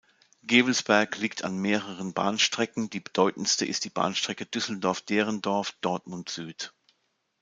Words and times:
Gevelsberg 0.41 1.15
liegt 1.19 1.43
an 1.43 1.59
mehreren 1.59 2.13
Bahnstrecken, 2.15 2.89
die 2.89 3.01
bedeutendste 3.01 3.67
ist 3.67 3.85
die 3.85 3.91
Bahnstrecke 3.91 4.47
Düsseldorf-Derendorf–Dortmund 4.47 6.27
Süd. 6.31 6.73